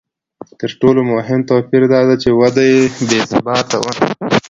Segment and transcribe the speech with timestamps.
[0.59, 2.63] تر ټولو مهم توپیر دا دی چې وده
[3.07, 3.93] بې ثباته وي